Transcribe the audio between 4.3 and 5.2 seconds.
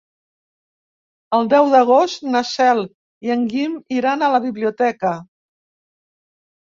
la biblioteca.